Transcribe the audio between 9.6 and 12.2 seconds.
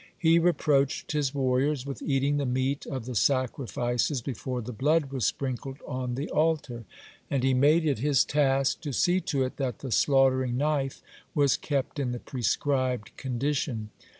the slaughtering knife was kept in the